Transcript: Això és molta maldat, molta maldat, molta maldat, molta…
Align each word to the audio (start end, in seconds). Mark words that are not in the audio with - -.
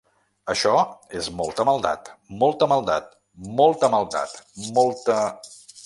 Això 0.53 0.71
és 1.19 1.27
molta 1.41 1.65
maldat, 1.69 2.09
molta 2.45 2.69
maldat, 2.73 3.13
molta 3.61 3.93
maldat, 3.97 4.37
molta… 4.81 5.21